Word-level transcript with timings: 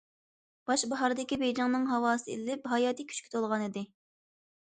باش 0.69 0.83
باھاردىكى 0.93 1.37
بېيجىڭنىڭ 1.41 1.85
ھاۋاسى 1.91 2.33
ئىللىپ، 2.37 2.65
ھاياتىي 2.73 3.09
كۈچكە 3.13 3.31
تولغانىدى. 3.37 3.87